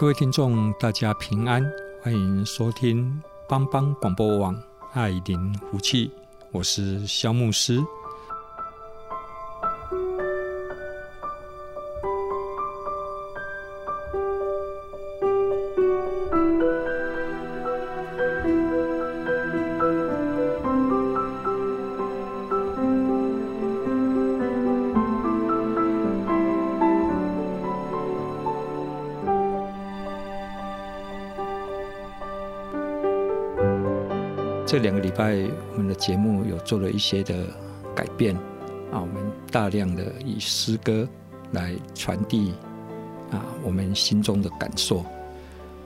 [0.00, 1.62] 各位听众，大家平安，
[2.00, 4.58] 欢迎收听帮帮广播网
[4.94, 6.10] 爱灵福气，
[6.52, 7.78] 我是肖牧师。
[35.10, 37.44] 礼拜，我们的节目有做了一些的
[37.96, 38.32] 改变
[38.92, 39.16] 啊，我们
[39.50, 41.06] 大量的以诗歌
[41.50, 42.54] 来传递
[43.32, 45.04] 啊我们心中的感受。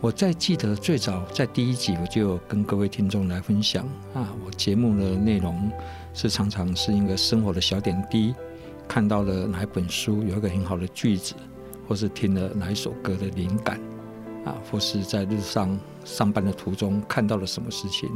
[0.02, 5.72] 我在记得最早在第一集，我就跟各位听众来分享啊，我节目的内容
[6.12, 8.34] 是常常是一个生活的小点滴，
[8.86, 11.34] 看到了哪一本书有一个很好的句子，
[11.88, 13.80] 或是听了哪一首歌的灵感
[14.44, 18.10] 啊，或是在日上上班的途中看到了什么事情。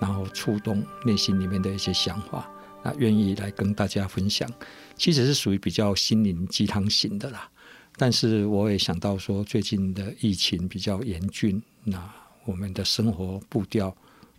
[0.00, 2.48] 然后触动内心里面的一些想法，
[2.84, 4.48] 那愿意来跟大家分享，
[4.96, 7.50] 其实是属于比较心灵鸡汤型的啦。
[7.96, 12.08] 但是我也想到说，最近的疫情比较严峻，那
[12.44, 13.92] 我们的生活步调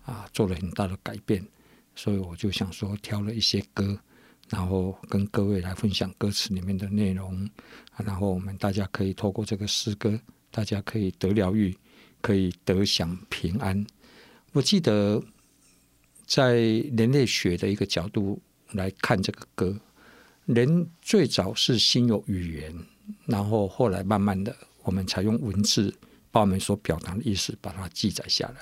[0.05, 1.45] 啊做了很大的改变，
[1.93, 3.99] 所以我就想说挑了一些歌，
[4.47, 7.43] 然后跟各位来分享歌词里面的内容，
[7.91, 10.17] 啊然后我们大家可以透过这个诗歌，
[10.51, 11.75] 大家可以得疗愈，
[12.21, 13.85] 可以得享平安。
[14.53, 15.21] 我记得。
[16.29, 16.57] 在
[16.95, 18.39] 人类学的一个角度
[18.73, 19.75] 来看这个歌，
[20.45, 22.85] 人最早是先有语言，
[23.25, 25.91] 然后后来慢慢的，我们才用文字
[26.29, 28.61] 把我们所表达的意思把它记载下来。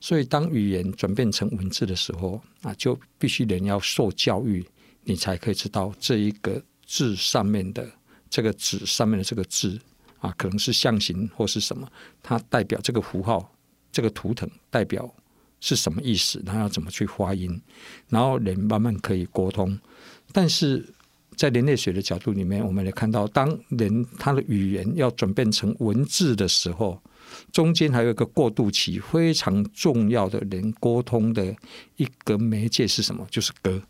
[0.00, 4.66] 所以当语言转变成文字的时候，啊，就必须人要受教育，
[5.04, 7.86] 你才可以知道这一个字上面的
[8.30, 9.78] 这个纸上面的这个字
[10.20, 11.86] 啊，可能是象形或是什么，
[12.22, 13.54] 它代表这个符号，
[13.92, 15.14] 这个图腾代表。
[15.60, 16.42] 是什么意思？
[16.44, 17.60] 然后要怎么去发音？
[18.08, 19.78] 然后人慢慢可以沟通。
[20.32, 20.84] 但是
[21.36, 27.00] 在人类学的角度里面，我们来看到，当人他的语言要转变成文字的时候，
[27.52, 31.54] 中间还有一个过渡期，非常重要的人沟通的
[31.96, 33.26] 一个媒介是什么？
[33.30, 33.82] 就是歌。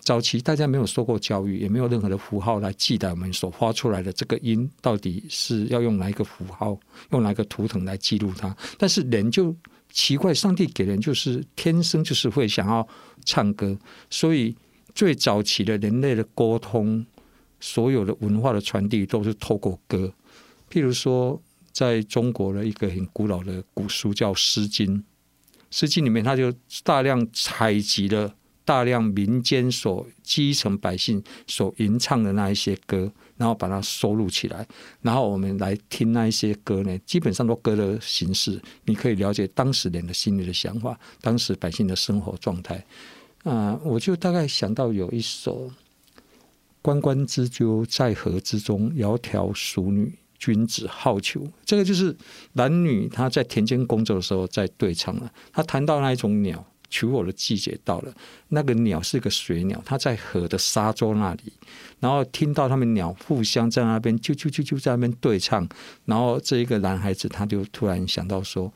[0.00, 6.78] 早期大家没有受过教育，也没有任何的符号来记载我们所发出来的这个音到底是要用哪一个符号，
[7.10, 8.56] 用哪一个图腾来记录它。
[8.78, 9.54] 但是人就
[9.90, 12.86] 奇怪，上帝给人就是天生就是会想要
[13.24, 13.78] 唱歌，
[14.08, 14.56] 所以
[14.94, 17.04] 最早期的人类的沟通，
[17.60, 20.12] 所有的文化的传递都是透过歌。
[20.70, 21.40] 譬如说，
[21.72, 24.98] 在中国的一个很古老的古书叫《诗经》，
[25.70, 26.52] 《诗经》里面它就
[26.82, 28.34] 大量采集了。
[28.62, 34.66] 大量民间所基层百姓所吟唱的那一些歌，然后把它收录起来，
[35.00, 42.84] 然后我们来听那一些歌呢，基本上都歌的形式，你可以了解当时人的心里的想法，当时百姓的生活状态。
[43.44, 45.70] 啊、我就大概想到有一首
[46.82, 51.50] “关关雉鸠，在河之中，窈窕淑女，君子好逑”。
[51.64, 52.14] 这个就是
[52.52, 55.32] 男女他在田间工作的时候在对唱了。
[55.50, 56.62] 他谈到那一种鸟。
[56.90, 58.12] 求偶的季节到了，
[58.48, 61.52] 那个鸟是个水鸟，它在河的沙洲那里，
[62.00, 65.66] 然后听到他们鸟互相在那边啾啾啾啾在那边对唱，
[66.04, 68.70] 然后这一个男孩子他就突然想到说：“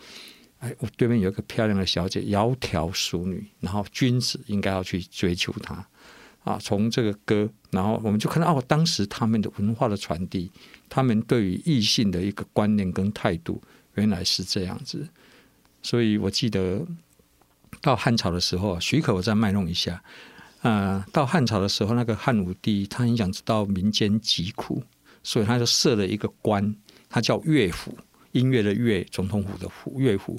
[0.60, 5.84] 哎，我对面有一个漂亮的小姐，窈窕淑女，然后君子应该要去追求她。”
[6.44, 10.50] 啊，从这个歌，然后我们就看到哦，当时他们的文化的传递，
[10.88, 13.60] 他们对于异性的一个观念跟态度，
[13.94, 15.08] 原来是这样子，
[15.82, 16.86] 所以我记得。
[17.80, 20.02] 到汉朝的时候，许可我再卖弄一下。
[20.62, 24.82] 啊、呃，到汉朝的时候，那个汉武帝他很想知道民间疾苦，
[25.22, 26.74] 所以他就设了一个官，
[27.10, 27.96] 他叫乐府，
[28.32, 30.38] 音乐的乐，总统府的府，乐府。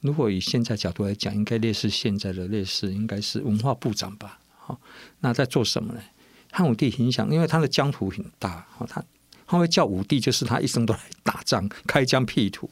[0.00, 4.38] 如果以现在角度来讲，应该类似现在的类似，应该是文化部长吧。
[4.56, 4.80] 好，
[5.20, 6.00] 那在做什么呢？
[6.52, 9.04] 汉武帝很想，因为他的疆土很大，他
[9.46, 12.70] 他会叫武帝，就是他一生都来打仗，开疆辟土。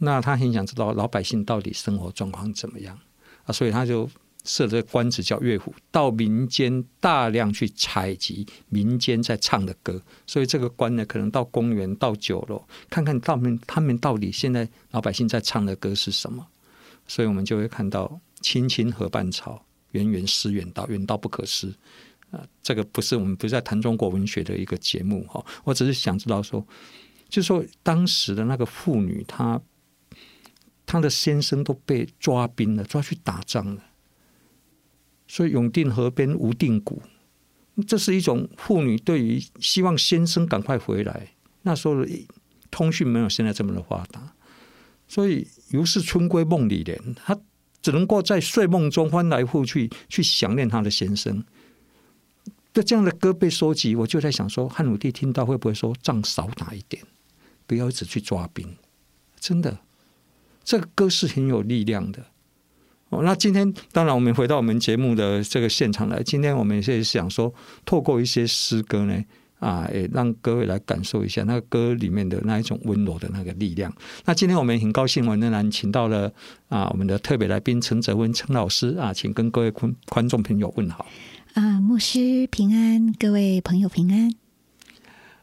[0.00, 2.98] 那他很想知道老百姓到底生活状况怎么样
[3.44, 4.10] 啊，所以他就
[4.44, 10.02] 设这个官职叫乐府，到民间大量去采集民间在唱的歌。
[10.26, 16.46] 所以这个官呢，可能到公园、到酒楼，看看他们他们到底现在老百姓在唱的歌是什么。
[17.06, 21.74] 所以我们就会看到“青青河畔草，远远思远道，远道不可思”。
[22.30, 26.64] 啊，这个不是我们不是在谈中国文学的一个节目哈，我只是想知道说，
[27.28, 29.60] 就说当时的那个妇女，她
[30.90, 33.84] 她的先生都被抓兵了，抓去打仗了，
[35.28, 37.00] 所以永定河边无定谷，
[37.86, 41.28] 这是一种妇女对于希望先生赶快回来。
[41.62, 42.04] 那时候
[42.72, 44.34] 通讯没有现在这么的发达，
[45.06, 47.38] 所以如是春闺梦里人，她
[47.80, 51.44] 只能够在睡梦中翻来覆去去想念她的先生。
[52.72, 57.00] 这这样的歌被收集，我就在想说，汉武帝听到会不会说仗少打一点，
[57.68, 58.76] 不要一直去抓兵？
[59.38, 59.78] 真的，
[60.62, 62.24] 这个歌是很有力量的。
[63.10, 67.52] 哦，那今天当然我们回到我们节目的这个现场来，今天我们也是想说，
[67.84, 69.20] 透过一些诗歌呢，
[69.58, 73.92] 啊，也让各位来感受一下那个歌里面的那一种温柔的那个力量。
[74.24, 76.32] 那今天我们很高兴，我们仍然请到了
[76.68, 81.04] 啊我们的特别来宾陈泽文陈老师啊，请跟各位观观众朋友问好。
[81.54, 84.32] 啊，牧师平安，各位朋友平安。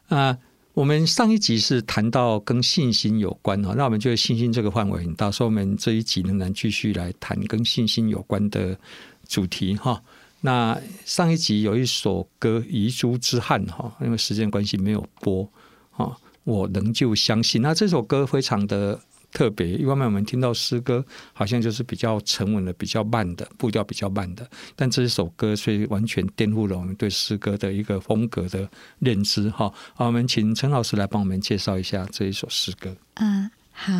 [0.08, 0.38] 啊，
[0.78, 8.78] 我们上一集是谈到跟信心有关哈，那我们觉得信心这个范围很大，所以我们这一集仍然继续来谈跟信心有关的
[9.26, 10.00] 主题哈。
[10.40, 15.50] 那上一集有一首歌《遗珠之憾》哈，因为时间关系没有播
[15.90, 17.60] 哈，我仍旧相信。
[17.60, 19.00] 那这首歌非常的。
[19.30, 24.48] 特别，一方面我们听到诗歌好像就是比较沉稳的、比较慢的步调，比较慢的。
[24.74, 29.50] 但这一首歌却完全颠覆了我们对诗歌的一个风格的认知。
[29.50, 32.96] 哈，好，我们请陈老师来帮我们介绍一下这一首诗歌。
[33.14, 33.92] 嗯，好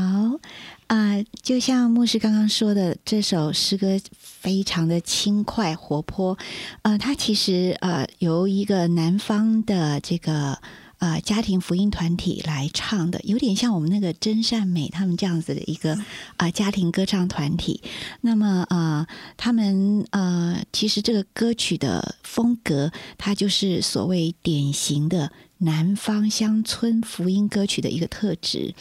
[0.88, 6.38] 啊，就像牧师刚刚说的，这首诗歌非常的轻快活泼。
[6.82, 10.58] 呃，它其实呃由一个南方的这个。
[10.98, 16.04] 啊、呃，家庭福音团体来唱的，有点像我们那个真善美他们这样子的一个啊、
[16.38, 17.80] 呃、家庭歌唱团体。
[18.22, 19.06] 那么啊、呃，
[19.36, 28.74] 他们呃，其实这个歌曲的风格，它就是所谓典型的南方乡村福音歌曲的一个特质。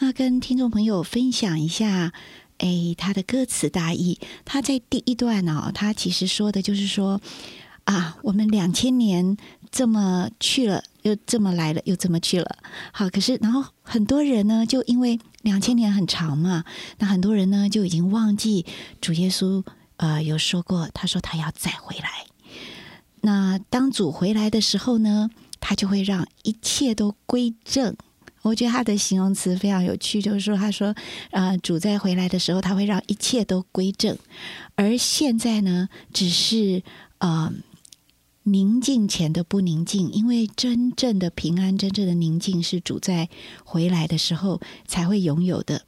[0.00, 2.12] 那跟听众朋友分享一下，
[2.58, 4.18] 哎，他的歌词大意。
[4.44, 7.18] 他在第一段呢、哦，他其实说的就是说
[7.84, 9.38] 啊，我们两千年
[9.70, 10.84] 这么去了。
[11.02, 12.58] 又这么来了，又这么去了。
[12.92, 16.64] 好，可是然后很多人呢，就因为两千年很长嘛，
[16.98, 18.64] 那很多人呢就已经忘记
[19.00, 19.64] 主耶稣
[19.96, 22.08] 呃有说过，他说他要再回来。
[23.20, 27.96] 那当主回来的时候呢，他就会让一切都归正。
[28.42, 30.94] 我觉得他的形容词非常有趣，就是说他说
[31.30, 34.16] 呃主再回来的时候，他会让一切都归正。
[34.74, 36.82] 而现在呢，只是
[37.18, 37.52] 呃。
[38.44, 43.28] 宁静前的不宁静，因为真正的平安、真正的宁静是主在
[43.64, 45.82] 回来的时候才会拥有的。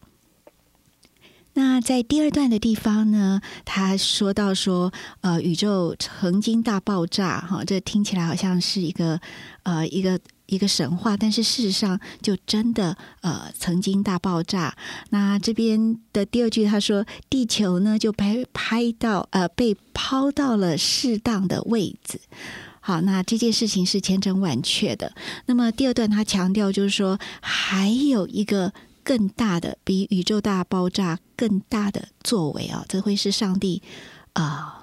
[1.54, 9.20] 那在第二段的地方呢，他说到说，呃，宇宙曾经大爆炸，哈，这听起来好像是一个，
[9.62, 10.20] 呃，一个。
[10.46, 14.76] 一个神话，但是事实上就真的呃曾经大爆炸。
[15.10, 22.20] 那这边的第二句他说，地球呢就被拍到呃被抛到了适当的位置。
[22.80, 25.14] 好，那这件事情是千真万确的。
[25.46, 28.72] 那么第二段他强调就是说，还有一个
[29.02, 33.82] 更大的比宇宙大爆炸更大的作为啊，这会是上帝
[34.34, 34.82] 啊。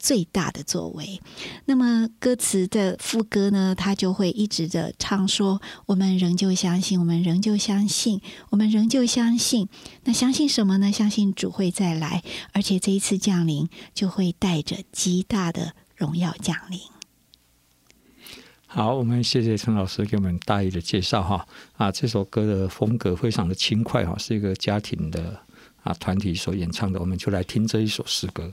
[0.00, 1.20] 最大的作为，
[1.66, 9.68] 那么歌词的副歌呢，他就会一直的唱说：“我们仍旧相信，我们仍旧相信，我们仍旧相信。
[10.04, 10.90] 那相信什么呢？
[10.90, 12.22] 相信主会再来，
[12.54, 16.80] 而且这一次降临就会带着极大的荣耀降临。”
[18.66, 25.38] 好，我们谢谢陈老师给我们大意的介绍哈啊，这首歌的风格非常的轻快哈，是一个家庭的
[25.82, 28.50] 啊团体所演唱的，我们就来听这一首诗歌。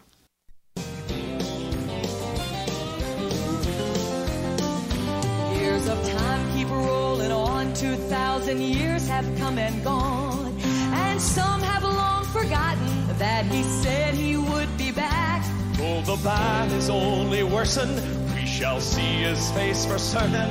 [8.48, 14.38] Thousand years have come and gone, and some have long forgotten that he said he
[14.38, 15.44] would be back.
[15.74, 18.02] Though the bad is only worsened,
[18.34, 20.50] we shall see his face for certain.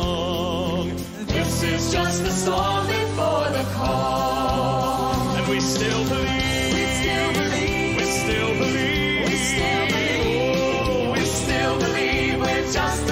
[1.27, 6.73] This is just the storm before the calm, and we still believe.
[6.73, 7.97] We still believe.
[7.97, 9.29] We still believe.
[9.29, 10.55] We still believe.
[10.89, 12.39] Oh, we still believe.
[12.39, 13.10] We're just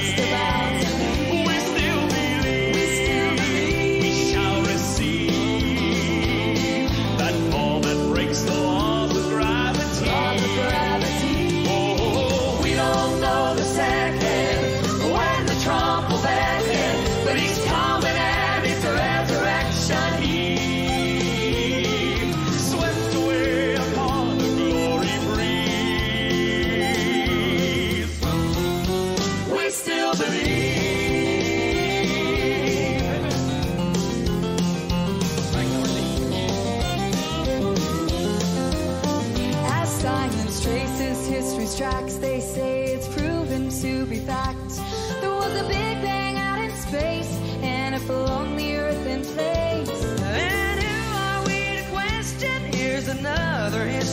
[0.00, 0.33] just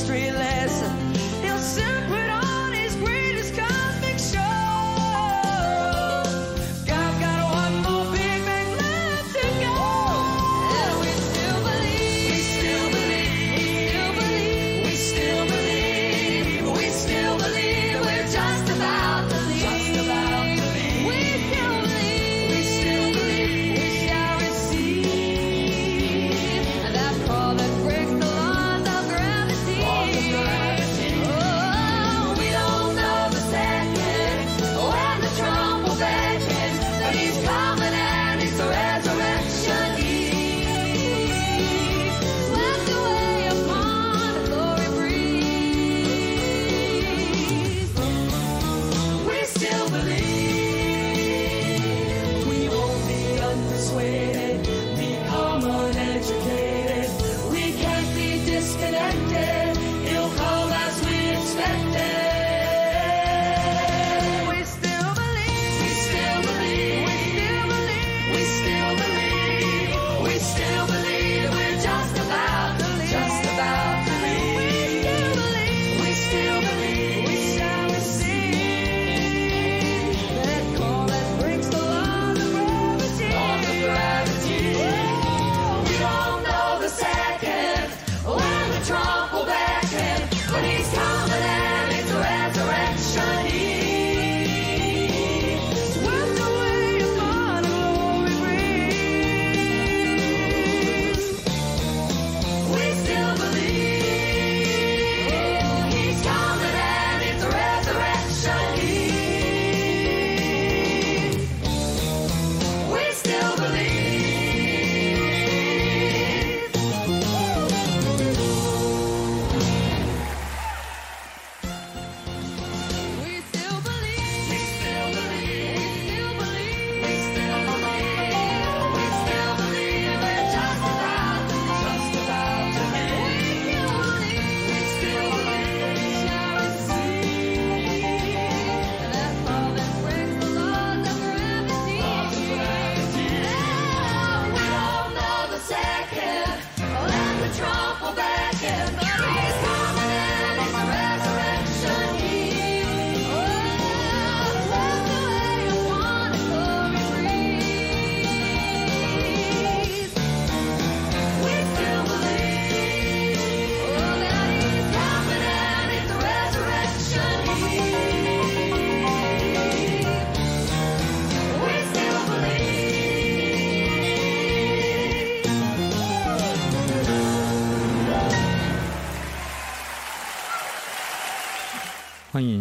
[0.02, 0.51] street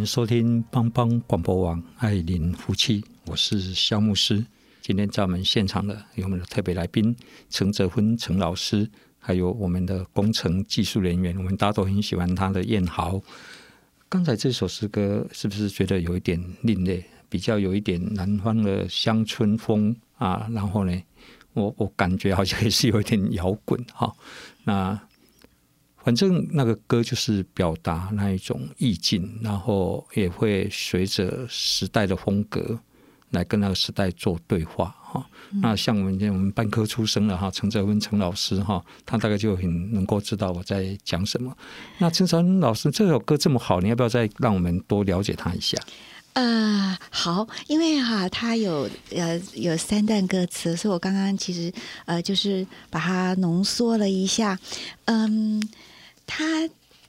[0.05, 4.45] 收听帮帮广播网爱邻福气，我是肖牧师。
[4.81, 7.15] 今天在我们现场的有我们的特别来宾
[7.49, 8.89] 陈泽坤陈老师，
[9.19, 13.21] 还有我们的工程技术人员，我们大家都很喜欢他的燕豪。
[14.09, 20.49] 刚才这首诗歌是不是觉得有一点另类，比较有一点南方的乡村风啊？
[20.53, 21.03] 然后呢，
[21.53, 24.13] 我我感觉好像也是有一点摇滚哈。
[24.65, 25.01] 那
[26.05, 32.79] 反正那个歌就是表达那一种意境，然后也会随着时代的风格
[33.31, 35.27] 来跟那个时代做对话哈。
[35.63, 41.55] 那像我们我们班科出身了哈，陈泽文陈老师哈，他大概就很能够知道我在讲什么。
[41.99, 45.77] 那陈泽文老师这首歌这么好，你要不要再让我们多了解他一下？
[46.35, 51.73] 呃，好，因为哈、啊，它有呃有三段歌词，所以我刚刚其实
[52.07, 54.57] 呃就是把它浓缩了一下，
[55.07, 55.61] 嗯，
[56.31, 56.45] 他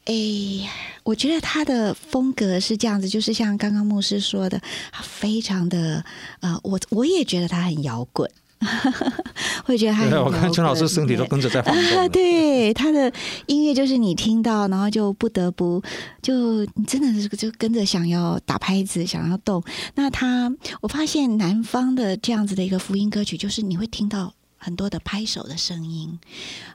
[0.06, 0.68] 诶，
[1.04, 4.60] 我觉得他的风格是这样子，就是像刚刚牧师说的，
[4.92, 6.04] 他非常的
[6.40, 8.30] 呃，我我也觉得他很摇滚。
[9.66, 11.98] 会觉得他，我看陈老师身体都跟着在晃动。
[11.98, 13.12] 啊， 对，他的
[13.48, 15.82] 音乐就是你听到，然后就不得不
[16.22, 19.64] 就你真的是就跟着想要打拍子，想要动。
[19.96, 20.52] 那他，
[20.82, 26.20] 我发现南方的这样子的一个福音歌曲，就是你会听到很多的拍手的声音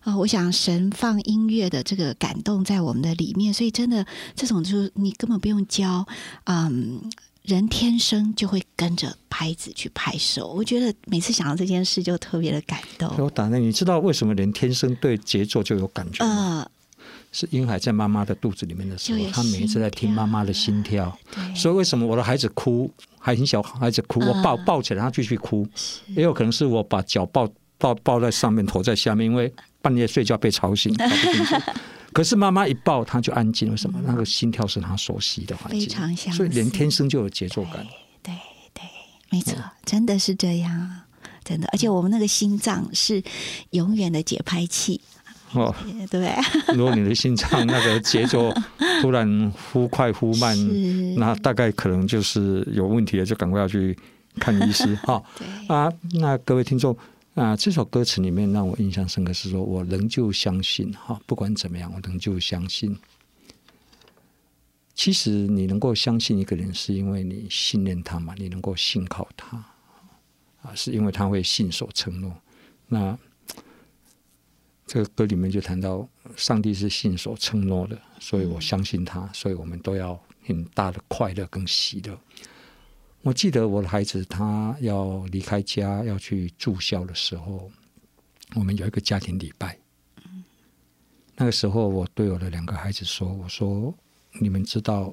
[0.02, 0.16] 啊。
[0.18, 6.06] 我想神放音乐的这个感动在我们的里面，所以真的这种就是你根本不用教，
[6.44, 7.00] 嗯。
[7.46, 13.08] 人天生就会跟着拍子去拍手，我觉得每次想到这件事就特别的感动。
[13.18, 16.34] 我打那，你知道为什么人天生对节奏就有感觉吗？
[16.34, 16.70] 呃，
[17.30, 21.16] 是婴孩在妈妈的肚子里面的时候，他每一次在听妈妈的心跳。
[21.54, 22.90] 所以为什么我的孩子哭，
[23.20, 25.64] 还很小孩子哭，我抱抱起来他继续哭，
[26.16, 27.48] 也有可能是我把脚抱
[27.78, 29.52] 抱抱在上面，头在下面，因为
[29.82, 30.94] 半夜睡觉被吵醒。
[32.12, 34.00] 可是妈妈一抱他就安静，为什么？
[34.06, 37.86] 那个心跳是他熟悉的环境，非常相似所以连天生就有节奏感。
[38.22, 38.34] 对
[38.72, 38.82] 对，
[39.30, 39.54] 没错，
[39.84, 41.02] 真的是这样，
[41.44, 41.68] 真的。
[41.72, 43.22] 而且我们那个心脏是
[43.72, 44.98] 永远的节拍器，
[45.52, 45.74] 哦，
[46.10, 46.34] 对。
[46.74, 48.50] 如果你的心脏那个节奏
[49.02, 50.56] 突然忽快忽慢，
[51.18, 53.94] 那大概可能就是有问题了，就赶快要去
[54.40, 55.22] 看医师 哈。
[55.38, 56.96] 对啊，那各位听众。
[57.36, 62.98] 啊，这首歌词里面让我印象深刻是说，我仍旧相信哈，不管怎么样，我仍旧相信。
[64.94, 69.62] 其实你能够相信一个人，是因为你信任他嘛，你能够信靠他
[70.62, 72.34] 啊，是因为他会信守承诺。
[72.88, 73.18] 那
[74.86, 82.18] 这个歌里面就谈到，上帝是信守承诺的，所以我相信他，所以我们都要很大的快乐跟喜乐。
[83.22, 87.70] 我记得我的孩子他要离开家要去住校的时候，
[88.54, 89.76] 我们有一个家庭礼拜。
[91.38, 93.92] 那个时候，我对我的两个孩子说：“我说，
[94.40, 95.12] 你们知道，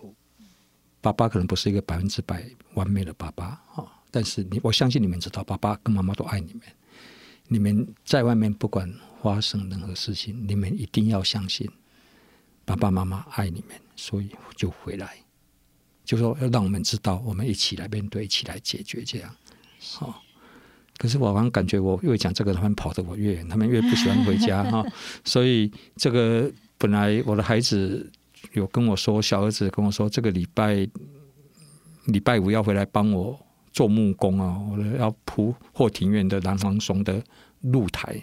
[1.01, 2.45] 爸爸可能不是一个百分之百
[2.75, 3.45] 完美的爸爸
[3.75, 6.61] 啊，但是你，我相信你们知道，爸爸跟妈妈都爱你们。
[7.47, 8.89] 你们在外面不管
[9.21, 11.69] 发生任何事情，你们一定要相信，
[12.63, 15.17] 爸爸妈妈爱你们，所以就回来。”
[16.03, 19.29] 就说要让我们知道，我们一起来面对，一起来解决这样。
[19.93, 20.13] 好、哦，
[20.97, 24.91] 可是我好像感觉我越讲这个，他们跑得我越远，他们越不喜欢回家哈、 哦。
[25.23, 28.11] 所以这个本来我的孩子
[28.53, 30.87] 有跟我说，小儿子跟我说，这个礼拜
[32.05, 33.39] 礼拜五要回来帮我
[33.71, 37.23] 做木工啊，我要铺后庭院的南方松的
[37.61, 38.21] 露台。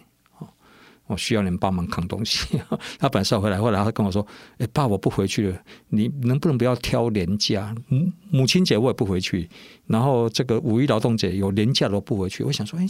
[1.10, 2.58] 我需要人帮忙扛东西。
[2.98, 4.26] 他本来要回来，后来他跟我说
[4.58, 5.60] ：“哎，爸，我不回去了。
[5.88, 7.74] 你能不能不要挑年假？
[7.88, 9.48] 母母亲节我也不回去。
[9.86, 12.86] 然后这个五一劳动节有年假都不回去。”我想说：“哎，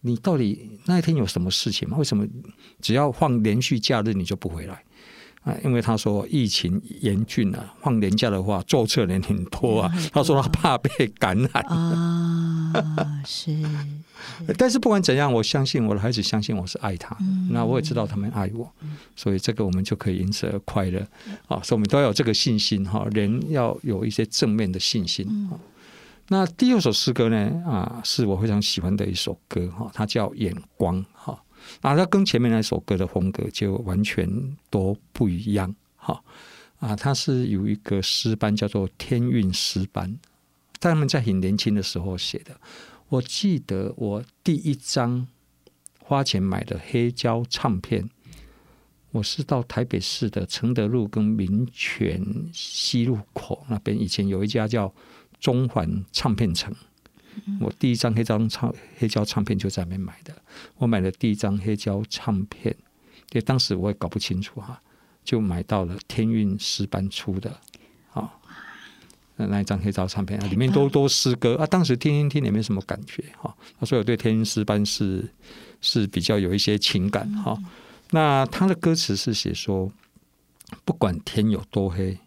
[0.00, 1.96] 你到底那一天有什么事情吗？
[1.98, 2.26] 为什么
[2.80, 4.82] 只要放连续假日你就不回来？”
[5.46, 9.92] 啊，因为他说疫情严峻啊，放年假的话，坐车人很多啊。
[10.12, 12.72] 他说他怕被感染啊，
[13.24, 13.56] 是。
[14.58, 17.16] 但是不管怎样，我相信我的孩子相信我是爱他，
[17.50, 18.68] 那我也知道他们爱我，
[19.14, 20.98] 所以这个我们就可以因此而快乐
[21.46, 21.62] 啊。
[21.62, 25.48] 所以我们都要有这个信心哈，人要有一些正面的信心。
[26.28, 31.40] 那第二首诗歌呢啊，是我非常喜欢的一首歌哈，它叫《眼光》哈。
[31.80, 36.22] 啊，它跟前面那首歌的风格就完全都不一样，哈
[36.78, 40.18] 啊，它是有一个诗班叫做天韵诗班，
[40.80, 42.58] 他们在很年轻的时候写的。
[43.08, 45.26] 我记得我第一张
[46.00, 48.08] 花钱买的黑胶唱片，
[49.12, 54.92] 我是到台北市的承德路跟民权西路口那边，以前有一家叫
[55.38, 56.74] 中环唱片城。
[57.60, 60.34] 我第一张黑胶唱黑胶唱片就在那边买的。
[60.76, 62.74] 我买了第一张黑胶唱片，
[63.30, 64.80] 因为当时我也搞不清楚哈，
[65.24, 67.60] 就买到了天韵诗班出的，
[68.12, 68.32] 啊，
[69.36, 71.66] 那一张黑胶唱片啊，里面都都诗歌啊。
[71.66, 75.28] 当时听听听也没什么感觉哈，所以我对天韵诗班是
[75.80, 77.58] 是比较有一些情感哈。
[78.10, 79.92] 那他的歌词是写说，
[80.84, 82.18] 不管天有多黑，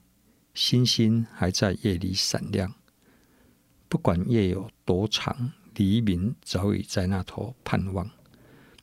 [0.54, 2.74] 星星还在夜里闪亮。
[3.90, 8.06] 不管夜有多长，黎明早已在那头盼望；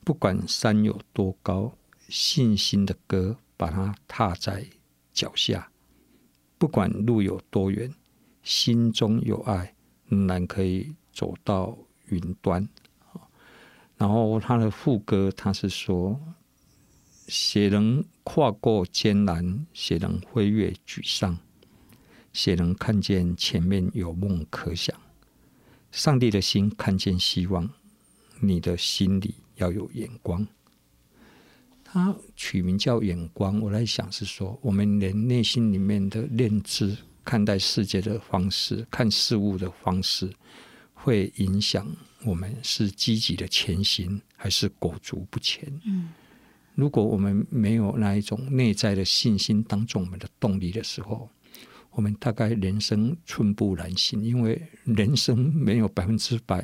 [0.03, 1.73] 不管山有多高，
[2.09, 4.67] 信心的歌把它踏在
[5.13, 5.69] 脚下；
[6.57, 7.93] 不管路有多远，
[8.43, 9.73] 心中有爱，
[10.07, 12.67] 仍然可以走到云端。
[13.95, 16.19] 然后他的副歌，他是说：
[17.27, 19.65] 谁能跨过艰难？
[19.73, 21.37] 谁能飞越沮丧？
[22.37, 24.95] 谁能看见前面有梦可想？
[25.91, 27.67] 上帝的心看见希望，
[28.39, 30.45] 你的心里要有眼光。
[31.83, 36.95] 他取名叫眼光，我来想是说，我们连内心里面的认知、
[37.25, 40.31] 看待世界的方式、看事物的方式，
[40.93, 41.87] 会影响
[42.23, 45.67] 我们是积极的前行，还是裹足不前。
[45.85, 46.09] 嗯，
[46.75, 51.27] 如果我们没有那一种内在的信心当做我们的动力的时候，
[51.97, 56.63] 我们大概人生寸步难行，因为人生没有百分之百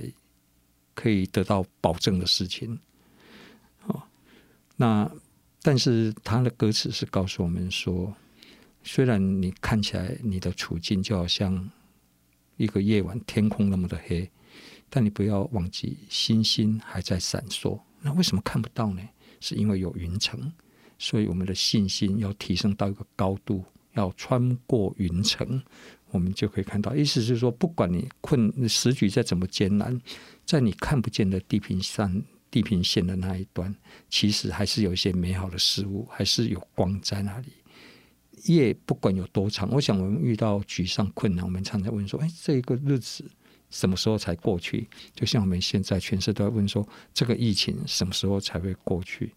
[0.93, 2.78] 可以得到保证的事情。
[3.88, 4.04] 哦，
[4.76, 5.10] 那
[5.63, 8.15] 但是他的歌词是告诉我们说，
[8.84, 11.67] 虽然你看起来你的处境就好像
[12.58, 14.30] 一个夜晚天空那么的黑，
[14.88, 17.82] 但你不要忘记星星还在闪烁。
[18.02, 19.02] 那为什么看不到呢？
[19.39, 20.54] 是因为有云层，
[21.00, 23.65] 所以我们的信心要提升到一个高度。
[23.94, 25.62] 要穿过云层，
[26.12, 26.96] 我们就可以看到。
[26.96, 30.00] 意思是说，不管你困时局再怎么艰难，
[30.46, 32.22] 在你看不见的地平上。
[32.54, 33.76] 地平线的那一端，
[34.12, 37.48] 其实还是有一些美好的事物，还是有光在那里。
[38.44, 43.26] 夜不管有多长，我想我们遇到沮丧、困难，我们常常问说：“哎，这个日子
[43.72, 49.34] 什么时候才过去？”就像我们现在全世界都在问说：“这个疫情什么时候才会过去？”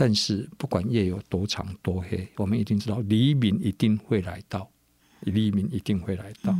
[0.00, 4.70] 但是不管夜有多长多黑我们一定知道黎明一定会来到
[5.22, 6.56] 黎明一定会来到。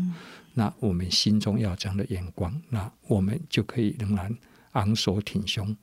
[0.54, 4.36] 那我们心中要这样的眼光那我们就可以仍然
[4.72, 5.76] 昂首挺胸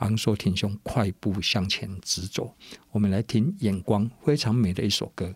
[0.00, 2.54] 昂首挺胸快步向前直走。
[2.90, 5.34] 我们来听眼光非常美的一首歌。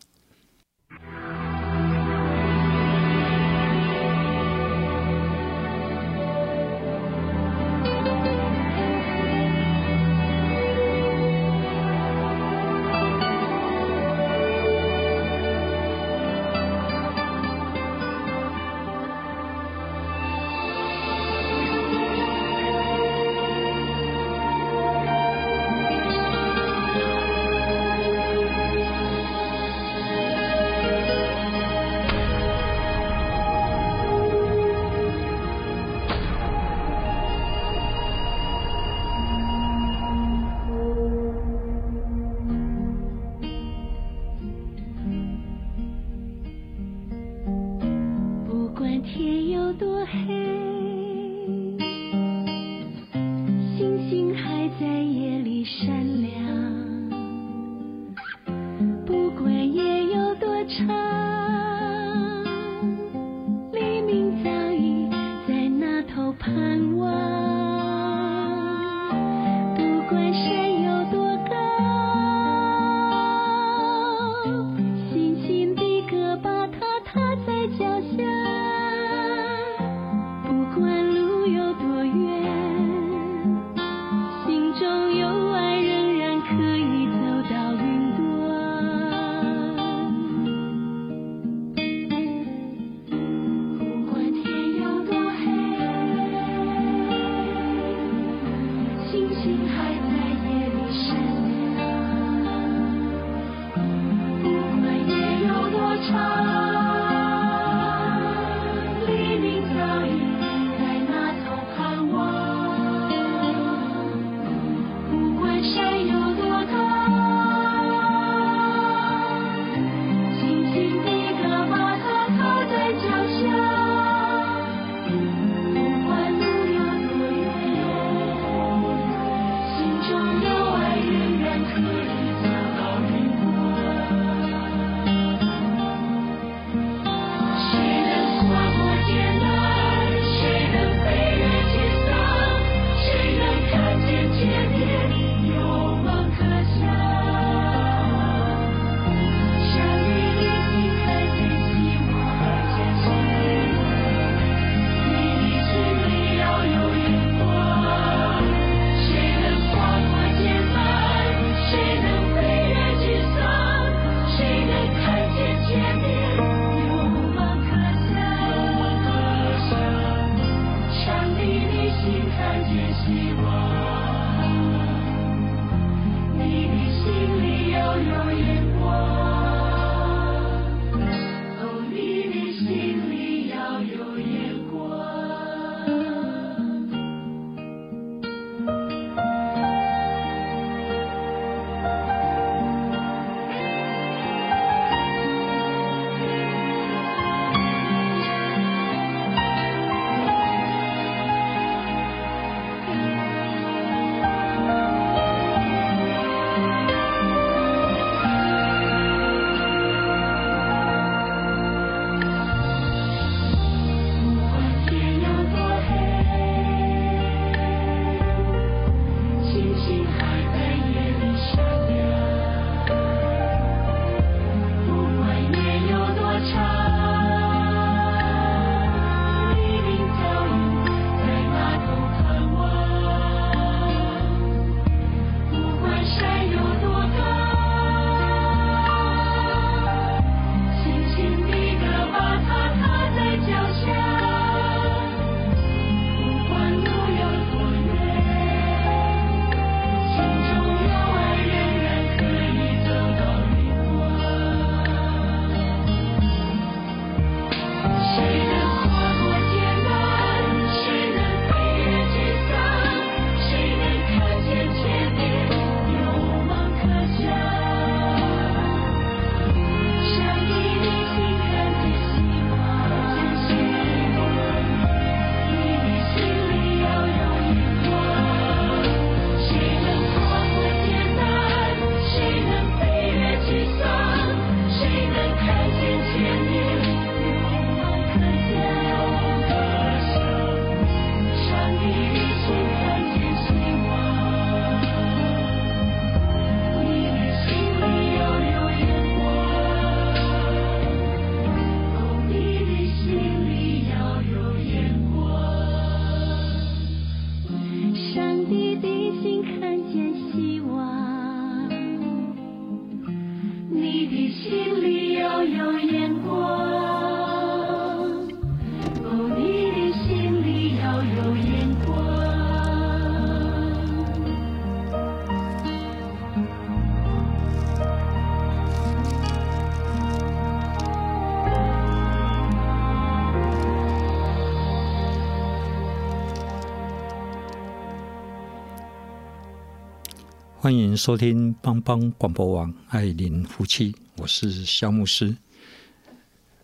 [340.66, 345.36] 欢迎收听帮帮广播网爱邻福气，我是肖牧师。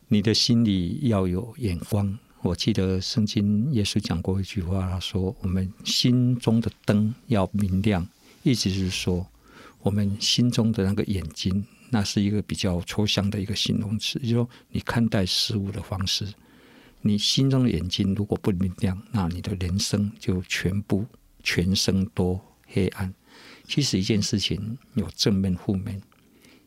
[0.08, 2.18] 你的心里要有眼光。
[2.40, 8.04] 我记得圣经耶稣讲过一句话，他说：“我们心中的灯要明亮。”
[8.42, 9.24] 意思是说，
[9.82, 16.26] 我们心中的那个眼睛，那是一个比较抽象的一个形容词，就是说你看待事物的方式。
[17.02, 21.06] 你心中的眼睛如果不明亮，那你的人生就全部
[21.44, 23.14] 全身都黑暗。
[23.64, 26.00] 其实一件事情有正面、负面，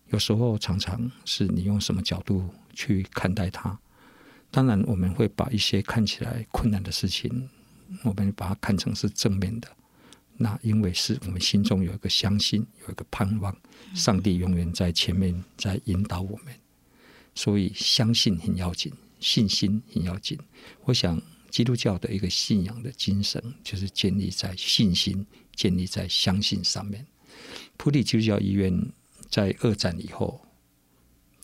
[0.09, 3.77] 有时候常常是你用什么角度去看待它。
[4.51, 7.49] 当然，我们会把一些看起来困难的事情，
[8.03, 9.67] 我们把它看成是正面的。
[10.37, 13.55] 那因为是我们心中有一个相信，有一个盼望，
[13.93, 16.53] 上帝永远在前面在引导我们，
[17.33, 20.37] 所以相信很要紧，信心很要紧。
[20.83, 21.21] 我想，
[21.55, 25.25] 基督教的一个信仰的精神，就是建立在信心。
[25.53, 27.07] 建立在相信上面。
[27.77, 28.77] 普利基督教医院
[29.29, 30.45] 在二战以后，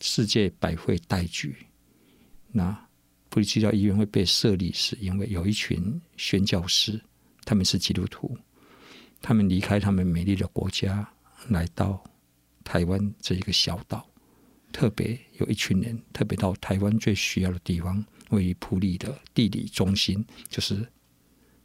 [0.01, 1.55] 世界百废待举。
[2.51, 2.77] 那
[3.29, 6.99] 普利基督教医院会被设立，是因为有一群宣教师，
[7.45, 8.37] 他们是基督徒，
[9.21, 11.09] 他们离开他们美丽的国家，
[11.47, 12.03] 来到
[12.65, 14.05] 台湾这一个小岛。
[14.73, 20.85] 特别有一群人，特别到台湾最需要的地方，位于普里的地理中心，就是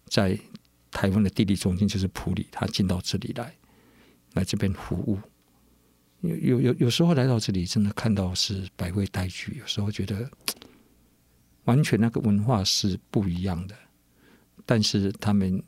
[0.08, 0.38] 在。
[0.92, 3.54] 台湾的地理中心就是普里，他进到这里来，
[4.32, 5.18] 来这边服务。
[6.22, 9.58] 有有有有时候来到这里，真的看到是百味待举。
[9.60, 10.30] 有时候觉得
[11.64, 13.76] 完全那个文化是不一样的，
[14.64, 15.62] 但是他们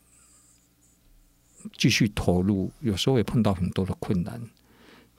[1.77, 4.41] 继续投入，有时候也碰到很多的困难，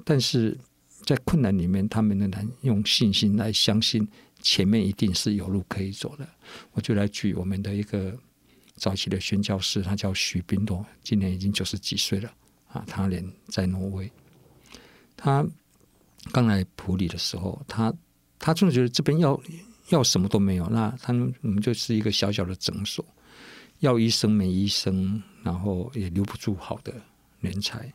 [0.04, 0.58] 但是
[1.06, 4.08] 在困难里面，他们仍然用信心来相信
[4.42, 6.28] 前面一定是有路可以走的。
[6.72, 8.18] 我就来举我们的一个。
[8.82, 12.34] 早期的宣教士，他叫许宾多，今年已经九十几岁了
[12.70, 12.82] 啊。
[12.88, 14.10] 他人在挪威，
[15.18, 15.46] 他
[16.32, 17.94] 刚来普里的时候，他
[18.40, 19.38] 他真的觉得这边要
[19.90, 20.66] 要什么都没有。
[20.70, 23.06] 那他们我们就是一个小小的诊所，
[23.80, 26.94] 要医生没医生，然后也留不住好的
[27.42, 27.92] 人才，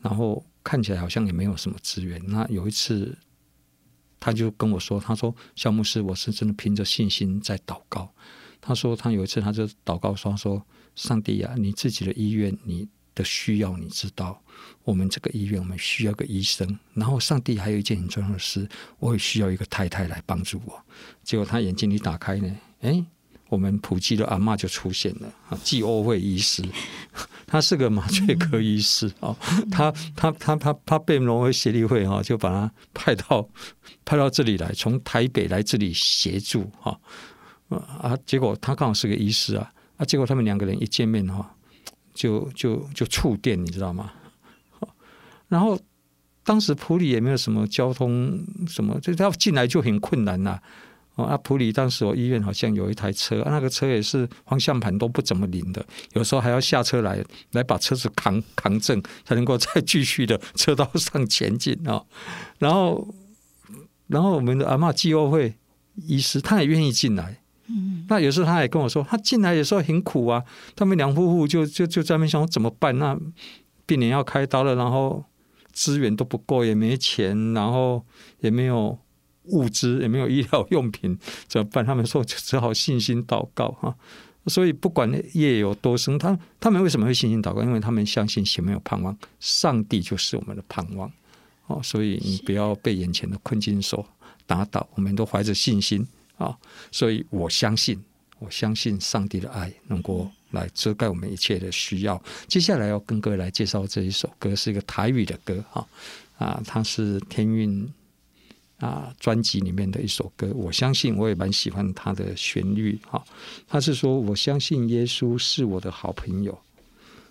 [0.00, 2.20] 然后看起来好像也没有什么资源。
[2.26, 3.16] 那有一次，
[4.24, 8.10] 他就跟我说：“他说，肖牧师，我是真的凭着信心在祷告。”
[8.58, 14.40] 他说：“他有一次，他就祷告说：‘说上帝呀、你自己的医院，你的需要你知道。
[14.82, 16.66] 我们这个医院，我们需要个医生。
[16.94, 18.66] 然后，上帝还有一件很重要的事，
[18.98, 20.82] 我也需要一个太太来帮助我。’
[21.22, 23.04] 结果他眼睛一打开呢，哎，
[23.48, 26.62] 我们普及的阿嬷就出现了啊，纪欧惠医师，
[27.46, 29.36] 他是个麻醉科医师啊。
[29.70, 33.48] 他他他他他被挪威协力会哈，就把他派到
[34.04, 36.98] 派到这里来，从台北来这里协助哈。”
[37.68, 38.16] 啊！
[38.26, 39.72] 结果他刚好是个医师啊！
[39.96, 40.04] 啊！
[40.04, 41.56] 结果他们两个人一见面哈，
[42.12, 44.12] 就就就触电，你知道吗？
[45.48, 45.76] 然后
[46.44, 50.50] 当时普里也没有什么交通，什么就他进来就很困难呐。
[50.50, 50.62] 啊！
[51.44, 62.02] 埔里当时我医院好像有一台车，那个车也是方向盘都不怎么灵的，有时候还要下车来来把车子扛扛正，才能够 再继续的车道上前进啊！
[62.58, 63.14] 然后，
[64.08, 65.54] 然后我们的阿嬷纪欧惠
[65.94, 67.40] 医师，他也愿意进来。
[67.68, 70.42] 嗯，那有时候他也跟我说，他进来有时候很苦啊。
[70.76, 72.98] 他们两夫妇就就就在那边想怎么办？
[72.98, 73.18] 那
[73.86, 75.24] 病人要开刀了，然后
[75.72, 78.04] 资源都不够，也没钱，然后
[78.40, 78.98] 也没有
[79.44, 81.84] 物资，也没有医疗用品，怎么办？
[81.84, 83.94] 他们说只好信心祷告哈。
[84.46, 87.62] 所以不管夜有多深，他他们为什么会信心祷告？
[87.62, 91.10] 因为他们相信前面有盼望，上帝就是我们的盼望。
[91.66, 94.06] 哦，所以你不要被眼前的困境所
[94.46, 96.06] 打倒，我们都怀着信心。
[96.36, 96.54] 啊，
[96.90, 98.02] 所以我相信，
[98.40, 102.20] 我相信上帝的爱能够来遮盖我们一切的需要。
[102.48, 105.86] 接下来要跟各位来介绍这一首歌，是一个台语的歌，哈
[106.36, 107.88] 啊，它是天韵
[108.84, 110.52] 啊专辑里面的一首歌。
[110.54, 113.24] 我相信，我也蛮喜欢它的旋律，哈。
[113.66, 116.58] 他是说，我相信耶稣是我的好朋友。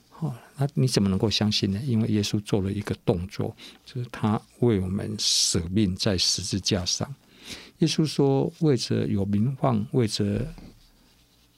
[0.10, 1.80] 好，那你怎么能够相信呢？
[1.86, 7.14] 因为耶稣做了一个动作，就是他为我们舍命在十字架上。
[7.80, 10.48] 耶稣说：“为着有名望，为着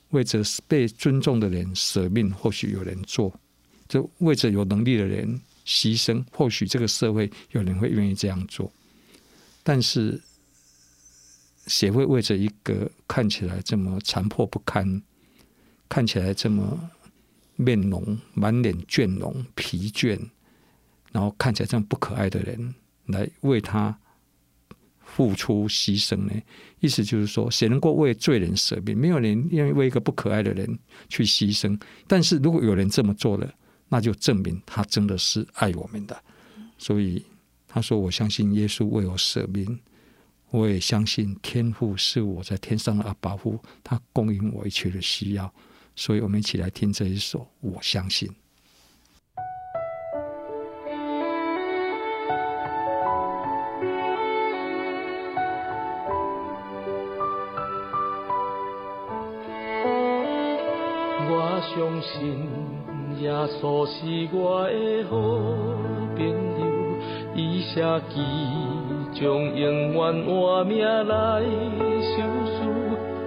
[0.09, 3.29] 为着被尊重的人舍命，或许有人做；
[3.87, 8.71] 就为着有能力的人牺牲，或许这个社会有人会愿意这样做。
[9.65, 10.21] 但是，
[11.65, 15.01] 谁会为着一个看起来这么残破不堪、
[15.89, 16.91] 看起来这么
[17.55, 20.29] 面容满脸倦容、疲倦，
[21.11, 22.75] 然后看起来这么不可爱的人
[23.07, 23.97] 来为他？”
[25.07, 26.33] 付出牺牲呢？
[26.79, 28.97] 意思就是说，谁能够为罪人舍命？
[28.97, 31.79] 没有人愿意为一个不可爱的人去牺牲。
[32.05, 33.53] 但是如果有人这么做了，
[33.87, 36.21] 那就证明他真的是爱我们的。
[36.77, 37.23] 所以
[37.75, 39.77] 他说：“我相信耶稣为我舍命，
[40.49, 45.53] 我也相信天父是我在天上的阿爸父，他供应我一切的需要。”
[45.93, 48.29] 所以，我们一起来听这一首《我相信》。
[61.27, 62.47] 我相信
[63.21, 65.13] 耶稣是我的好
[66.15, 66.23] 朋
[66.59, 66.64] 友，
[67.37, 68.21] 伊舍己
[69.11, 71.41] 将永远换命来
[72.01, 72.57] 受死。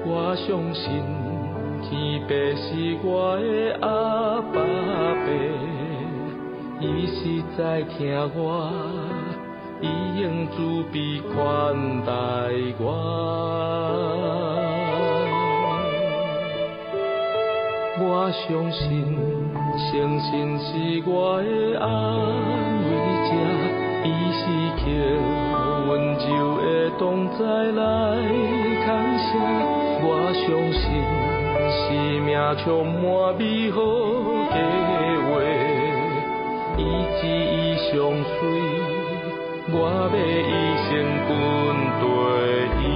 [0.06, 1.04] 我相信
[1.82, 4.56] 天父是我的阿爸
[5.12, 5.26] 爸，
[6.80, 7.98] 伊实在疼
[8.34, 8.72] 我，
[9.82, 9.86] 伊
[10.22, 10.56] 用慈
[10.90, 11.36] 悲款
[12.06, 12.10] 待
[12.80, 12.82] 我。
[18.00, 19.04] 我相信，
[19.76, 21.86] 相信是我的安
[22.84, 22.88] 慰
[23.28, 23.30] 者，
[24.18, 24.42] 伊是
[24.78, 24.82] 求
[25.88, 26.26] 温柔
[26.60, 26.64] 的
[26.98, 27.00] 同
[27.38, 27.38] 在
[27.72, 27.80] 来
[28.84, 28.86] 牵
[29.24, 29.28] 扯。
[30.00, 30.82] 我相信，
[31.70, 31.86] 生
[32.24, 32.28] 命
[32.64, 33.04] 充满
[33.38, 33.76] 美好
[34.50, 34.56] 计
[35.26, 35.30] 划，
[36.76, 36.80] 伊
[37.20, 37.90] 旨意上
[38.24, 38.38] 水，
[39.70, 40.50] 我要一
[40.88, 40.90] 生
[41.28, 41.30] 跟
[42.00, 42.02] 随
[42.82, 42.86] 伊。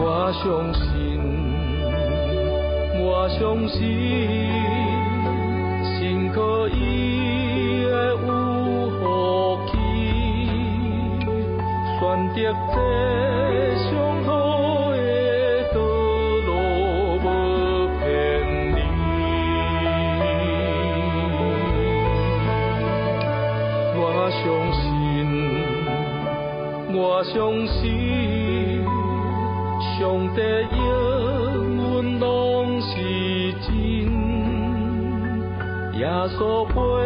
[0.00, 0.02] 我
[0.32, 0.42] 相
[0.74, 0.86] 信，
[3.00, 3.76] 我相信，
[6.68, 8.26] 伊的有
[8.98, 9.00] 福
[9.66, 9.70] 气，
[11.98, 12.00] 选
[12.34, 12.36] 择
[12.74, 12.76] 这
[36.38, 36.97] 耶稣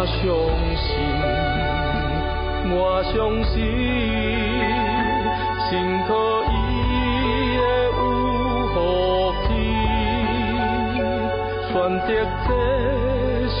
[0.00, 0.16] 我相
[0.80, 0.96] 信，
[2.72, 2.74] 我
[3.04, 3.12] 相
[3.44, 3.60] 信，
[5.68, 5.70] 信
[6.08, 6.10] 靠
[6.48, 6.50] 伊
[7.58, 7.62] 的
[7.98, 8.00] 有
[8.72, 8.74] 福
[9.44, 9.48] 气，
[11.68, 11.70] 选
[12.00, 12.08] 择
[12.48, 12.48] 这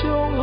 [0.38, 0.40] 好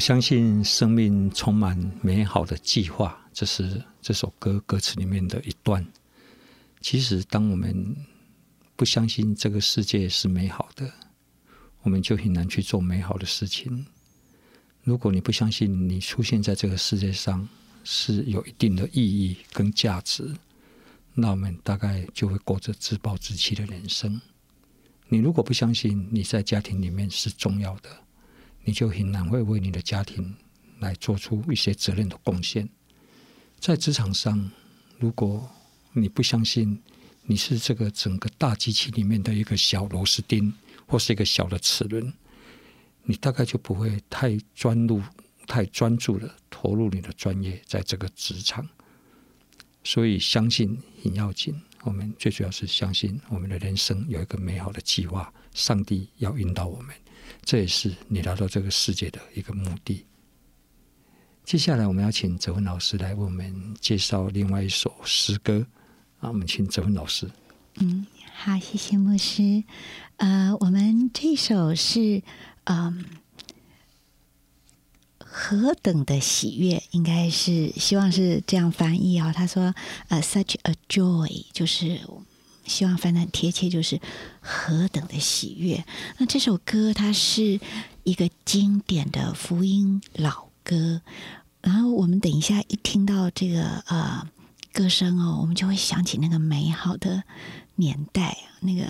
[0.00, 5.86] 相信生命充满美好的计划，这是这首歌歌词里面的一段。
[6.80, 7.94] 其实，当我们
[8.76, 10.90] 不相信这个世界是美好的，
[11.82, 13.84] 我们就很难去做美好的事情。
[14.84, 17.46] 如果你不相信你出现在这个世界上
[17.84, 20.34] 是有一定的意义跟价值，
[21.12, 24.18] 那我们大概就会过着自暴自弃的人生。
[25.08, 27.90] 你如果不相信你在家庭里面是重要的，
[28.64, 30.34] 你就很难会为你的家庭
[30.78, 32.68] 来做出一些责任的贡献。
[33.58, 34.50] 在职场上，
[34.98, 35.48] 如果
[35.92, 36.82] 你不相信
[37.22, 40.52] 你是这个整个大机器里面的一个小螺丝钉，
[40.86, 42.12] 或是一个小的齿轮，
[43.04, 45.02] 你大概就不会太专注、
[45.46, 48.68] 太专注的投入你的专业在这个职场。
[49.82, 51.60] 所以，相信很要紧。
[51.82, 56.94] 我们最主要是相信我们的人生有一个美好的计划，上帝要引导我们，
[57.44, 60.04] 这也是你来到这个世界的一个目的。
[61.44, 65.66] 接下来，我们要请泽文老师来为我们介绍另外一首诗歌。
[66.18, 67.30] 啊，我们请泽文老师。
[67.76, 69.64] 嗯，好，谢谢牧师。
[70.16, 72.22] 呃，我们这首是
[72.64, 73.04] 嗯。
[75.32, 79.32] 何等的喜悦，应该是希望是这样翻译、哦。
[79.32, 79.72] 他说
[80.10, 82.00] ：“呃、，such a joy，就是
[82.66, 84.00] 希望翻得很贴切，就是
[84.40, 85.84] 何等的喜悦。”
[86.18, 87.60] 那这首歌它是
[88.04, 91.02] 一个经典的福音老歌，
[91.60, 94.26] 然后我们等一下一听到这个呃
[94.72, 97.24] 歌声哦，我们就会想起那个美好的
[97.76, 98.86] 年代，那个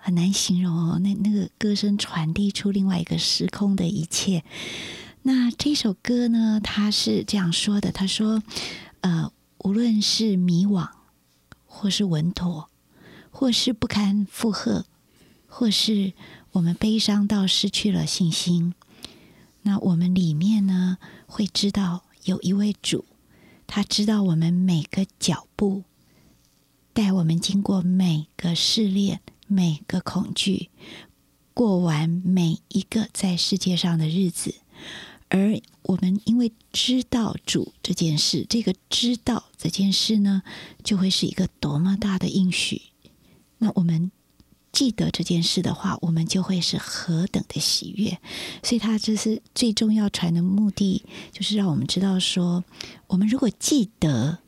[0.00, 4.44] 很难形容哦，那那个歌声传递出另外一个时空的一切。
[5.22, 8.42] 那这首歌呢，它是这样说的：“他说，
[9.00, 10.86] 呃，无论是迷惘，
[11.64, 12.68] 或是稳妥，
[13.36, 14.86] 或是不堪负荷，
[15.48, 16.12] 或是
[16.52, 18.74] 我们悲伤到失去了信心，
[19.62, 23.04] 那我们里面呢，会知道有一位主，
[23.66, 25.82] 他知道我们每个脚步，
[26.92, 30.70] 带我们经过每个试炼、每个恐惧，
[31.52, 34.54] 过完每一个在世界上的日子。”
[35.28, 40.44] 而我们因为知道主这件事，这个知道这件事呢，
[40.84, 42.93] 就会是一个多么大的应许。
[43.58, 44.10] 那我们
[44.72, 48.18] 记得这件事的话，我们就会是何等的喜悦。
[48.62, 52.64] 所以，他这是最重要传的目的，就是让我们知道说，
[53.06, 54.38] 我们如果记得，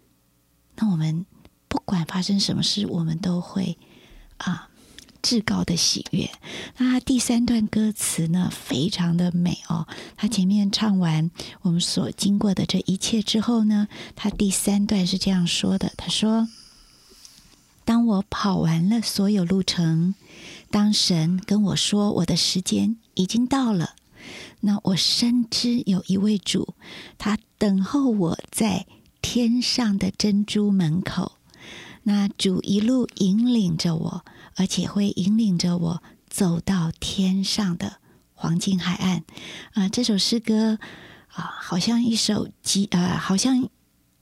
[0.77, 1.27] 那我们
[1.69, 3.79] 不管发生什么事，我们都会
[4.39, 4.71] 啊。
[5.23, 6.31] 至高的喜悦。
[6.77, 9.89] 那第三段歌词呢，非常的美哦。
[10.17, 11.33] 他前面唱完
[11.63, 16.47] 我们所经过的这一切之后呢，他第三段是这样说的：“他说，
[17.87, 20.15] 当我跑完了所有路程，
[20.71, 23.95] 当神跟我说我的时间已经到了，
[24.61, 26.75] 那我深知有一位主，
[27.17, 28.85] 他等候我在
[29.23, 31.33] 天上的珍珠门口。
[32.03, 34.25] 那主一路引领着我。”
[34.59, 37.99] 而且会引领着我走到天上的
[38.33, 39.23] 黄金海岸，
[39.75, 40.79] 啊、这首诗歌
[41.29, 43.69] 啊、好像一首极呃，好像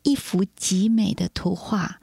[0.03, 2.01] 一幅极美的图画，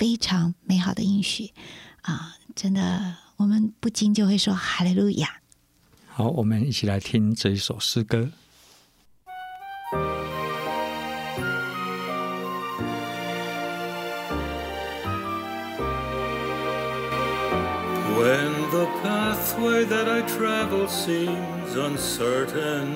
[0.00, 1.52] 非常美好的应许
[2.00, 2.32] 啊、呃！
[2.56, 5.28] 真的，我们不禁就会说哈利路亚。
[6.08, 8.30] 好，我们一起来听这一首诗歌。
[18.16, 22.94] When the pathway that I travel seems uncertain,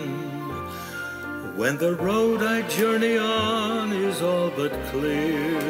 [1.58, 5.60] when the road I journey on is all but clear,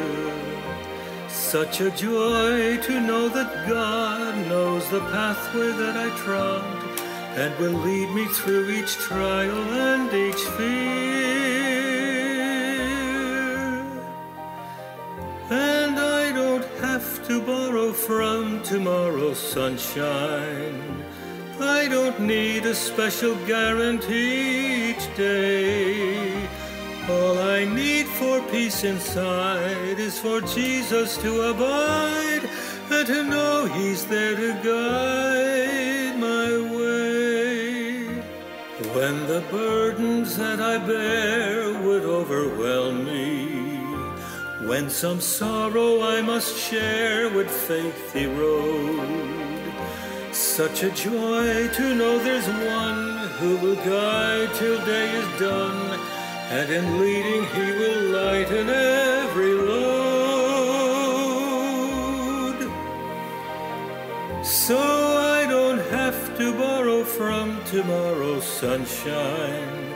[1.61, 6.65] such a joy to know that God knows the pathway that I trod
[7.37, 10.81] and will lead me through each trial and each fear.
[15.49, 21.05] And I don't have to borrow from tomorrow's sunshine.
[21.61, 26.14] I don't need a special guarantee each day.
[27.07, 32.49] All I need for peace inside is for Jesus to abide
[32.89, 38.05] and to know He's there to guide my way.
[38.95, 43.75] When the burdens that I bear would overwhelm me,
[44.67, 49.45] when some sorrow I must share would faith erode,
[50.31, 55.94] such a joy to know there's one who will guide till day is done,
[56.49, 60.05] and in leading he will lighten every load.
[64.43, 69.93] So I don't have to borrow from tomorrow's sunshine.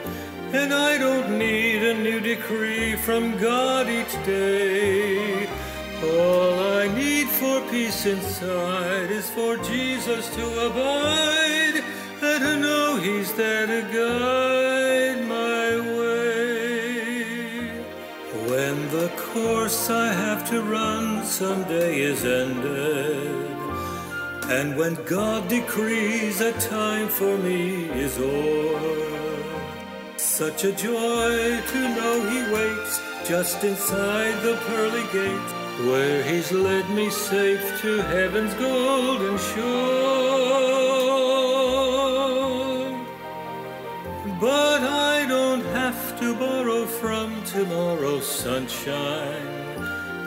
[0.51, 5.47] And I don't need a new decree from God each day.
[6.03, 11.83] All I need for peace inside is for Jesus to abide
[12.21, 14.59] and to know He's there to guide
[19.18, 21.24] course I have to run.
[21.26, 23.57] Someday is ended,
[24.49, 32.16] and when God decrees that time for me is o'er, such a joy to know
[32.32, 35.51] He waits just inside the pearly gate,
[35.89, 40.30] where He's led me safe to heaven's golden shore.
[44.41, 46.78] But I don't have to borrow
[47.51, 49.47] tomorrow's sunshine.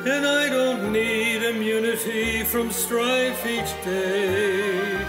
[0.04, 5.00] And I don't need immunity from strife each day.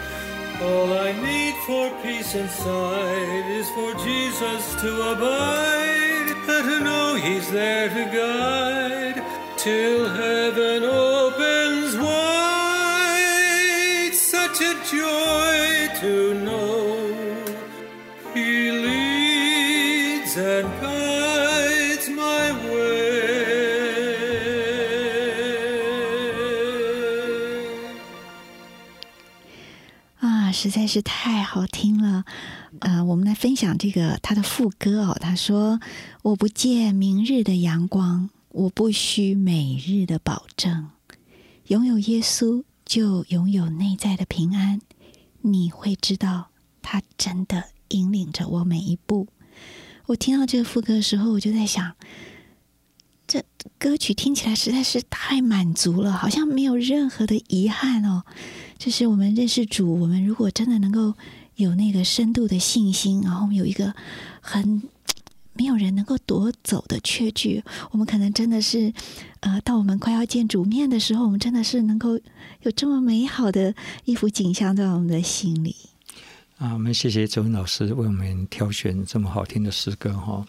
[0.62, 7.50] All I need for peace inside is for Jesus to abide and to know He's
[7.52, 9.24] there to guide
[9.58, 12.94] till heaven opens wide.
[14.14, 16.73] Such a joy to know
[30.64, 32.24] 实在是太好听了。
[32.80, 35.18] 呃，我们来分享这个他的副歌哦。
[35.20, 35.82] 他说
[36.24, 40.88] ：“我不借明日的阳光，我不需每日的保证。
[41.68, 44.80] 拥有耶稣，就拥有内在的平安。
[45.42, 46.48] 你会知道，
[46.82, 49.28] 他真的引领着我每一步。”
[50.08, 51.94] 我听到这个副歌的时候，我就在想，
[53.26, 53.44] 这
[53.80, 58.24] 歌曲听起来实在是太满足了，好像没有任何的遗憾哦。
[58.78, 61.14] 就是我们认识主，我们如果真的能够
[61.56, 63.94] 有那个深度的信心，然后有一个
[64.42, 64.82] 很
[65.54, 68.92] 没有人能够夺走的确据，我们可能真的是，
[69.40, 72.20] 呃，到我们快要见主面的时候，我们真的是能够
[72.64, 75.76] 有这么美好的一幅景象在我们的心里。
[76.58, 80.46] 啊，我们谢谢周文老师为我们挑选这么好听的诗歌哈。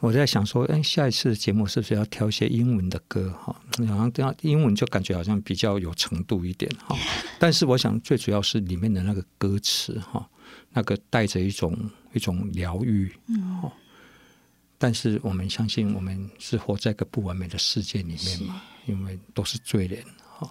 [0.00, 3.54] 我在想说，哎，下一次节目是不是要挑一些英文的歌哈？
[3.88, 6.96] 好像这样英文就感觉好像比较有程度一点哈。
[7.40, 10.28] 但是我想最主要是里面的那个歌词哈，
[10.72, 13.10] 那个带着一种一种疗愈。
[13.28, 13.62] 嗯。
[14.78, 20.46] 但是我们相信，我们是活在一个不完美的世界里面嘛，因为都是罪人哈。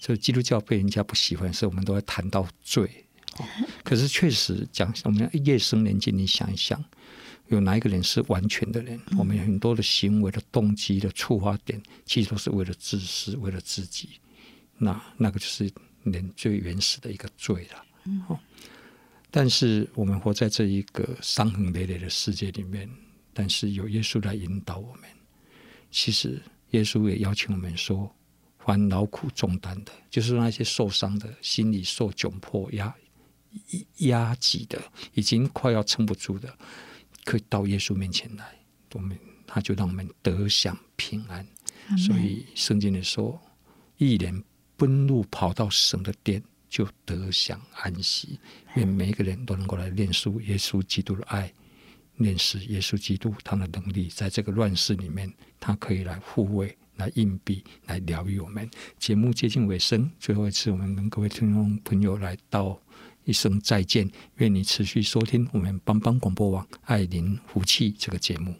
[0.00, 3.06] 所以基督教被人家不喜欢，是我们都会谈到罪。
[3.82, 6.84] 可是确实讲，我们夜深人静，你想一想。
[7.50, 8.98] 有哪一个人是完全的人？
[9.10, 14.10] 嗯、我们有很多的行为的动机的触发点，其实都是为了自私，为了自己。
[14.78, 15.70] 那那个就是
[16.04, 17.84] 人最原始的一个罪了。
[18.04, 18.38] 嗯、哦，
[19.30, 22.88] 但是我们活在这一个伤痕累累的世界里面，
[23.34, 25.02] 但是有耶稣来引导我们。
[25.90, 26.40] 其实
[26.70, 28.14] 耶稣也邀请我们说
[28.64, 32.94] ：“凡劳苦重担的，就是那些受伤的、心里受窘迫、压
[33.98, 34.80] 压挤的，
[35.14, 36.56] 已经快要撑不住的。”
[37.30, 38.44] 可以到耶稣面前来，
[38.92, 39.16] 我们
[39.46, 41.46] 他就让我们得享平安。
[41.96, 43.40] 所以圣经里说，
[43.98, 44.42] 一人
[44.76, 48.40] 奔路跑到神的殿，就得享安息。
[48.74, 51.52] 愿每一个人都能够来念书耶稣基督的爱，
[52.16, 58.68] 念识耶稣基督他的能力，在这个乱世里面，他可以来护卫、来荫庇、来疗愈我们。
[58.98, 62.82] 节目接近尾声，最后一次，我们跟各位听众朋友来到。
[63.24, 68.54] 一声再见，愿你持续收听我们帮帮广播网爱您福气这个节目。